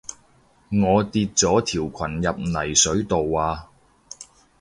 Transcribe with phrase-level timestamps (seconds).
[0.83, 3.69] 我跌咗條裙入泥水度啊